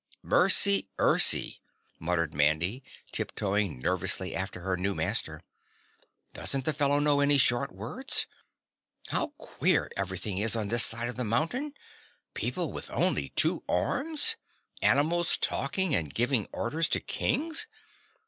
"Mercy 0.23 0.89
ercy," 0.97 1.59
muttered 1.99 2.33
Mandy 2.33 2.83
tiptoeing 3.11 3.77
nervously 3.77 4.35
after 4.35 4.61
her 4.61 4.75
new 4.75 4.95
master, 4.95 5.43
"doesn't 6.33 6.65
the 6.65 6.73
fellow 6.73 6.97
know 6.97 7.19
any 7.19 7.37
short 7.37 7.71
words? 7.71 8.25
How 9.09 9.27
queer 9.37 9.91
everything 9.95 10.39
is 10.39 10.55
on 10.55 10.69
this 10.69 10.83
side 10.83 11.07
of 11.07 11.17
the 11.17 11.23
mountain, 11.23 11.73
people 12.33 12.71
with 12.73 12.89
only 12.89 13.29
two 13.35 13.63
arms, 13.69 14.37
animals 14.81 15.37
talking 15.37 15.93
and 15.93 16.11
giving 16.11 16.47
orders 16.51 16.87
to 16.87 16.99
Kings. 16.99 17.67